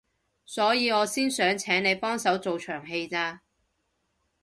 [0.45, 3.43] 所以我先想請你幫手做場戲咋